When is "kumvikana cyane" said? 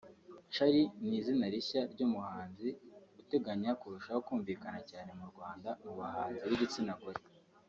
4.27-5.11